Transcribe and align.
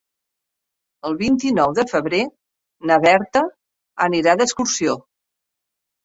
El 1.09 1.17
vint-i-nou 1.17 1.73
de 1.79 1.83
febrer 1.91 2.21
na 2.91 2.97
Berta 3.03 3.43
anirà 4.07 4.33
d'excursió. 4.41 4.97